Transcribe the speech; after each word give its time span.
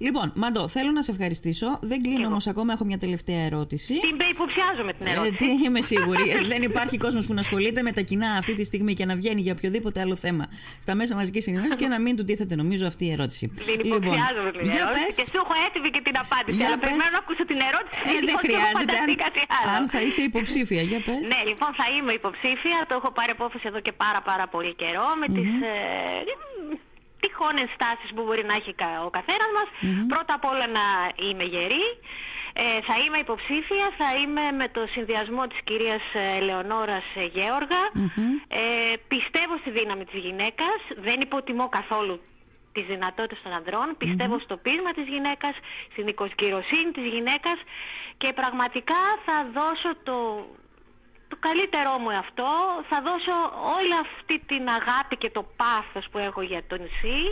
Λοιπόν, 0.00 0.32
Μαντώ, 0.34 0.68
θέλω 0.68 0.90
να 0.90 1.02
σε 1.02 1.10
ευχαριστήσω. 1.10 1.78
Δεν 1.82 2.02
κλείνω 2.02 2.26
όμως 2.26 2.46
ακόμα, 2.46 2.72
έχω 2.72 2.84
μια 2.84 2.98
τελευταία 2.98 3.40
ερώτηση. 3.44 3.94
Την 4.00 4.16
υποψιάζομαι 4.30 4.92
την 4.92 5.06
Ε, 5.06 5.10
ερώτηση. 5.10 5.34
τι 5.34 5.48
είμαι 5.66 5.80
σίγουρη. 5.80 6.24
Ε, 6.38 6.44
Δεν 6.52 6.62
υπάρχει 6.62 6.96
κόσμος 6.98 7.26
που 7.26 7.34
να 7.34 7.40
ασχολείται 7.40 7.82
με 7.82 7.92
τα 7.92 8.00
κοινά 8.00 8.30
αυτή 8.40 8.54
τη 8.54 8.64
στιγμή 8.64 8.92
και 8.94 9.04
να 9.04 9.14
βγαίνει 9.20 9.40
για 9.40 9.52
οποιοδήποτε 9.56 10.00
άλλο 10.00 10.16
θέμα 10.16 10.44
στα 10.84 10.94
μέσα 10.94 11.14
μαζικής 11.14 11.46
ενημέρωσης 11.46 11.76
και 11.82 11.86
να 11.94 11.98
μην 12.00 12.16
του 12.16 12.24
τίθεται, 12.24 12.54
νομίζω, 12.54 12.86
αυτή 12.86 13.04
η 13.04 13.12
ερώτηση. 13.16 13.44
Την 13.48 13.80
υποψιάζομαι 13.86 14.50
την 14.50 14.60
Λοιπόν, 14.60 14.74
για 14.74 14.82
ερώτηση 14.86 15.06
πες. 15.06 15.14
και 15.18 15.24
σου 15.30 15.38
έχω 15.44 15.54
έτοιμη 15.66 15.88
και 15.94 16.02
την 16.08 16.16
απάντηση. 16.24 16.56
Για 16.58 16.66
αλλά 16.66 16.76
πες. 16.78 16.84
περιμένω 16.84 17.10
να 17.16 17.20
ακούσω 17.24 17.44
την 17.50 17.58
ερώτηση. 17.68 17.96
Ε, 18.06 18.10
γιατί 18.14 18.26
δεν 18.28 18.34
όχι, 18.38 18.46
έχω 18.46 18.46
χρειάζεται. 18.48 18.78
φανταστεί 18.78 19.14
Αν, 19.16 19.22
κάτι 19.26 19.40
άλλο. 19.58 19.68
αν 19.76 19.82
θα 19.92 19.98
είσαι 20.06 20.22
υποψήφια, 20.30 20.82
για 20.90 21.00
πες. 21.06 21.20
Ναι, 21.32 21.40
λοιπόν, 21.50 21.70
θα 21.80 21.86
είμαι 21.94 22.12
υποψήφια. 22.20 22.76
Το 22.88 22.94
έχω 23.00 23.08
πάρει 23.18 23.30
απόφαση 23.38 23.64
εδώ 23.70 23.80
και 23.86 23.92
πάρα 24.04 24.20
πάρα 24.30 24.44
πολύ 24.54 24.72
καιρό 24.82 25.06
με 25.20 25.26
τις 25.36 25.48
ε, 25.70 25.74
τυχόν 27.20 27.54
ενστάσεις 27.64 28.10
που 28.14 28.22
μπορεί 28.24 28.44
να 28.44 28.54
έχει 28.54 28.72
κα- 28.74 29.02
ο 29.06 29.10
καθένας 29.10 29.50
μας. 29.56 29.68
Πρώτα 30.12 30.34
απ' 30.34 30.44
όλα 30.52 30.66
να 30.78 30.84
είμαι 31.26 31.44
γερή. 31.44 31.86
Ε, 32.52 32.80
θα 32.88 32.94
είμαι 32.98 33.18
υποψήφια, 33.18 33.86
θα 33.98 34.08
είμαι 34.20 34.44
με 34.60 34.68
το 34.68 34.86
συνδυασμό 34.90 35.46
της 35.46 35.60
κυρίας 35.64 36.02
ε, 36.12 36.36
Ελεονόρας 36.36 37.04
ε, 37.14 37.24
Γέωργα. 37.24 37.82
Ε, 38.48 38.92
πιστεύω 39.08 39.56
στη 39.60 39.70
δύναμη 39.70 40.04
της 40.04 40.20
γυναίκας, 40.20 40.78
δεν 40.96 41.20
υποτιμώ 41.20 41.68
καθόλου 41.68 42.20
τις 42.72 42.84
δυνατότητες 42.86 43.42
των 43.42 43.52
ανδρών, 43.52 43.94
πιστεύω 43.98 44.38
στο 44.38 44.56
πείσμα 44.56 44.92
της 44.92 45.06
γυναίκας, 45.08 45.54
στην 45.92 46.06
οικοκυροσύνη 46.06 46.90
της 46.92 47.06
γυναίκας 47.08 47.58
και 48.16 48.32
πραγματικά 48.32 49.00
θα 49.24 49.46
δώσω 49.56 49.90
το, 50.02 50.16
το 50.42 50.67
καλύτερό 51.46 51.92
μου 52.02 52.10
εαυτό, 52.10 52.50
θα 52.90 52.98
δώσω 53.06 53.34
όλη 53.76 53.94
αυτή 54.06 54.36
την 54.50 54.62
αγάπη 54.78 55.14
και 55.22 55.30
το 55.30 55.42
πάθος 55.62 56.04
που 56.10 56.18
έχω 56.18 56.40
για 56.42 56.62
το 56.70 56.76
νησί 56.82 57.22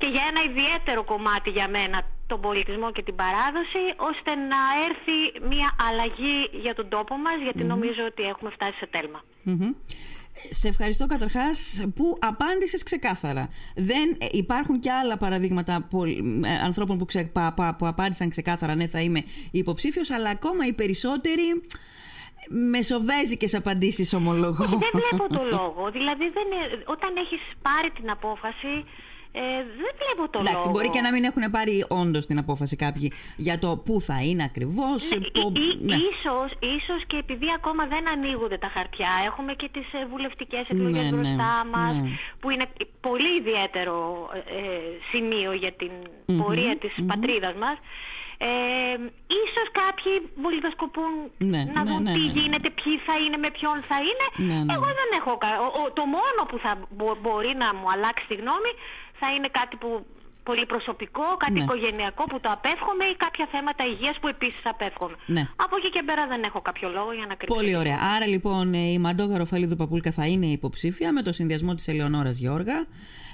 και 0.00 0.06
για 0.14 0.22
ένα 0.30 0.40
ιδιαίτερο 0.50 1.04
κομμάτι 1.04 1.50
για 1.50 1.68
μένα, 1.68 1.98
τον 2.26 2.40
πολιτισμό 2.40 2.92
και 2.92 3.02
την 3.02 3.14
παράδοση, 3.14 3.82
ώστε 4.10 4.30
να 4.52 4.60
έρθει 4.88 5.46
μια 5.52 5.68
αλλαγή 5.88 6.38
για 6.64 6.74
τον 6.74 6.88
τόπο 6.88 7.16
μας, 7.16 7.36
γιατί 7.42 7.64
νομίζω 7.64 8.02
ότι 8.10 8.22
έχουμε 8.22 8.50
φτάσει 8.50 8.76
σε 8.78 8.86
τέλμα. 8.86 9.20
Μμμ. 9.42 9.70
Σε 10.50 10.68
ευχαριστώ 10.68 11.06
καταρχάς 11.06 11.84
που 11.94 12.18
απάντησες 12.20 12.82
ξεκάθαρα. 12.82 13.48
Δεν 13.76 14.16
ε, 14.18 14.26
υπάρχουν 14.30 14.80
και 14.80 14.90
άλλα 14.90 15.16
παραδείγματα 15.16 15.86
πολ- 15.90 16.44
ε, 16.44 16.50
ανθρώπων 16.64 16.98
που, 16.98 17.04
ξε, 17.04 17.24
πα- 17.24 17.52
πα- 17.52 17.76
που 17.78 17.86
απάντησαν 17.86 18.28
ξεκάθαρα 18.28 18.74
ναι 18.74 18.86
θα 18.86 19.00
είμαι 19.00 19.24
υποψήφιος 19.50 20.10
αλλά 20.10 20.30
ακόμα 20.30 20.66
οι 20.66 20.72
περισσότεροι 20.72 21.62
μεσοβέζικες 22.70 23.54
απαντήσεις 23.54 24.14
ομολογώ. 24.14 24.64
Δεν 24.66 24.90
βλέπω 24.92 25.28
το 25.34 25.42
λόγο. 25.50 25.90
Δηλαδή, 25.92 26.24
δεν 26.36 26.46
είναι- 26.52 26.82
όταν 26.86 27.16
έχεις 27.16 27.40
πάρει 27.62 27.90
την 27.90 28.10
απόφαση, 28.10 28.84
ε, 29.32 29.40
δεν 29.80 29.92
βλέπω 30.00 30.30
το 30.30 30.38
Εντάξει, 30.38 30.56
λόγο. 30.58 30.70
μπορεί 30.70 30.88
και 30.90 31.00
να 31.00 31.12
μην 31.12 31.24
έχουν 31.24 31.50
πάρει 31.50 31.84
όντως 31.88 32.26
την 32.26 32.38
απόφαση 32.38 32.76
κάποιοι 32.76 33.12
για 33.36 33.58
το 33.58 33.76
πού 33.84 34.00
θα 34.00 34.18
είναι 34.22 34.44
ακριβώς. 34.44 35.10
Ναι, 35.10 35.18
πο- 35.42 35.52
ή- 35.54 35.60
ή- 35.60 35.78
ναι. 35.84 35.94
ίσως, 35.94 36.48
ίσως 36.76 37.00
και 37.06 37.16
επειδή 37.16 37.46
ακόμα 37.56 37.86
δεν 37.86 38.08
ανοίγονται 38.08 38.58
τα 38.58 38.70
χαρτιά, 38.74 39.08
έχουμε 39.26 39.52
και 39.54 39.68
τις 39.72 39.86
ε, 39.92 40.06
βουλευτικές 40.10 40.64
εκλογές 40.68 41.02
Ναι, 41.04 41.10
ναι, 41.10 41.16
μπροστά 41.16 41.64
μας, 41.72 41.94
ναι. 41.96 42.08
που 42.40 42.50
είναι 42.50 42.66
πολύ 43.00 43.32
ιδιαίτερο 43.40 44.28
ε, 44.34 44.60
σημείο 45.10 45.52
για 45.52 45.72
την 45.72 45.90
πορεία 46.42 46.76
της 46.78 46.92
πατρίδας 47.06 47.54
μας. 47.54 47.76
Ε, 48.40 48.50
ίσως 49.42 49.68
κάποιοι 49.82 50.14
βολιδοσκοπούν 50.42 51.12
Ναι, 51.52 51.62
να 51.76 51.82
ναι, 51.82 51.86
δουν 51.90 52.02
ναι, 52.02 52.12
τι 52.16 52.24
ναι. 52.26 52.32
γίνεται, 52.38 52.68
ποιοι 52.78 52.94
θα 53.06 53.14
είναι, 53.22 53.36
με 53.44 53.50
ποιον 53.56 53.76
θα 53.90 53.96
είναι. 54.08 54.26
Ναι, 54.50 54.58
ναι. 54.64 54.72
Εγώ 54.74 54.88
δεν 55.00 55.08
έχω... 55.18 55.32
κα- 55.44 55.60
ο- 55.66 55.72
ο- 55.82 55.90
το 55.98 56.04
μόνο 56.16 56.40
που 56.48 56.56
θα 56.64 56.72
μπο- 56.96 57.18
μπορεί 57.24 57.52
να 57.62 57.68
μου 57.78 57.86
αλλάξει 57.94 58.24
τη 58.30 58.34
γνώμη 58.42 58.70
θα 59.20 59.26
είναι 59.34 59.48
κάτι 59.58 59.76
που 59.82 59.88
πολύ 60.48 60.66
προσωπικό, 60.66 61.22
κάτι 61.36 61.52
Ναι. 61.52 61.60
οικογενειακό 61.64 62.24
που 62.24 62.40
το 62.40 62.48
απέφχομαι 62.56 63.04
ή 63.12 63.14
κάποια 63.16 63.46
θέματα 63.54 63.82
υγείας 63.92 64.16
που 64.20 64.28
επίσης 64.28 64.60
απέφχομαι. 64.64 65.16
Ναι. 65.26 65.48
Από 65.56 65.74
εκεί 65.76 65.90
και 65.90 66.02
πέρα 66.08 66.26
δεν 66.26 66.42
έχω 66.48 66.60
κάποιο 66.68 66.88
λόγο 66.88 67.12
για 67.12 67.26
να 67.28 67.34
κρυφτώ. 67.34 67.54
Πολύ 67.54 67.76
ωραία. 67.76 67.98
Άρα 68.16 68.26
λοιπόν 68.26 68.74
ε, 68.74 68.78
η 68.78 68.98
Μαντό 68.98 69.24
Γαροφαλίδου 69.24 69.76
Παπούλκα 69.76 70.10
θα 70.12 70.26
είναι 70.26 70.46
υποψήφια 70.46 71.12
με 71.12 71.22
το 71.22 71.32
συνδυασμό 71.32 71.74
της 71.74 71.88
Ελεονόρας 71.88 72.36
Γιώργα 72.38 72.86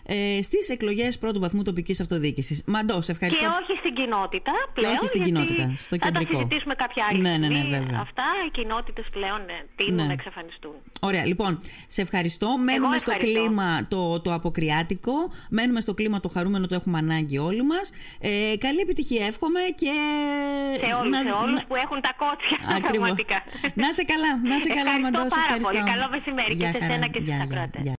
ε, 0.06 0.42
στις 0.42 0.68
εκλογές 0.68 1.18
πρώτου 1.18 1.40
βαθμού 1.40 1.62
τοπικής 1.62 2.00
αυτοδιοίκησης. 2.00 2.62
Μαντό, 2.66 2.94
σε 3.00 3.12
Και 3.12 3.12
ευχαριστώ. 3.12 3.46
όχι 3.62 3.78
στην 3.78 3.94
κοινότητα 3.94 4.52
πλέον. 4.74 4.92
όχι 4.92 5.06
στην 5.06 5.22
γιατί 5.24 5.30
κοινότητα, 5.46 5.74
στο 5.78 5.96
Θα 5.96 6.04
κεντρικό. 6.06 6.32
τα 6.32 6.36
συζητήσουμε 6.38 6.74
κάποια 6.74 7.06
άλλη 7.10 7.20
Ναι, 7.20 7.30
ναι, 7.30 7.36
ναι, 7.48 7.54
στιγμή. 7.54 7.70
βέβαια. 7.78 7.98
Αυτά 8.00 8.24
οι 8.46 8.50
κοινότητες 8.50 9.06
πλέον 9.10 9.40
ε, 9.48 9.66
τείνουν 9.76 9.94
Ναι. 9.94 10.04
να 10.04 10.12
εξαφανιστούν. 10.12 10.74
Ωραία, 11.00 11.24
λοιπόν, 11.26 11.58
σε 11.86 12.00
ευχαριστώ. 12.00 12.58
Μένουμε 12.58 12.98
στο 12.98 13.10
ευχαριστώ. 13.10 13.40
κλίμα 13.44 13.86
το, 13.88 14.20
το 14.20 14.32
αποκριάτικο. 14.34 15.12
Μένουμε 15.50 15.80
στο 15.80 15.94
κλίμα 15.94 16.20
το 16.20 16.28
χαρούμενο, 16.28 16.66
το 16.66 16.74
έχουμε 16.74 16.98
ανάγκη 16.98 17.38
όλοι 17.38 17.62
μας. 17.64 17.92
Ε, 18.20 18.56
καλή 18.58 18.80
επιτυχία, 18.80 19.26
εύχομαι 19.26 19.60
και. 19.80 19.92
Σε 20.86 20.94
όλους, 20.94 21.10
να- 21.10 21.18
σε 21.28 21.32
όλους 21.42 21.60
να- 21.60 21.66
που 21.66 21.74
έχουν 21.84 21.98
τα 22.00 22.12
κότσια 22.22 22.58
Ακριβώς. 22.68 22.90
πραγματικά. 22.90 23.38
Να 23.82 23.88
σε 23.98 24.02
καλά, 24.12 24.30
να 24.50 24.56
σε 24.64 24.68
καλά, 24.78 24.80
Ευχαριστώ 24.80 25.02
Μαντώ. 25.02 25.22
σε 25.22 25.36
πάρα 25.40 25.54
πολύ. 25.64 25.76
ευχαριστώ. 25.78 25.92
Καλό 25.92 26.06
μεσημέρι 26.14 26.52
και 26.58 26.62
Γεια 26.62 26.72
σε 26.74 26.78
χαρά. 26.82 26.92
σένα 26.92 27.06
και 27.12 27.18
στους 27.20 27.28
Γεια, 27.28 27.36
γεια, 27.36 27.44
ακροατές. 27.48 27.80
γεια. 27.84 27.92